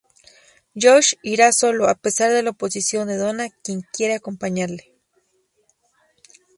[0.73, 4.91] Josh irá solo, a pesar de la oposición de Donna, quien quiere acompañarle.